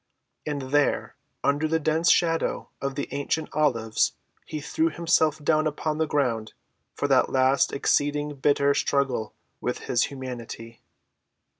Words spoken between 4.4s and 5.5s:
he threw himself